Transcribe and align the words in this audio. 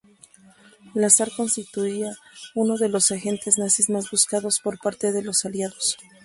Lazar 0.95 1.29
constituía 1.37 2.15
uno 2.55 2.75
de 2.79 2.89
los 2.89 3.11
agentes 3.11 3.59
nazis 3.59 3.87
más 3.91 4.09
buscados 4.09 4.59
por 4.59 4.79
parte 4.79 5.11
de 5.11 5.21
los 5.21 5.45
aliados. 5.45 5.95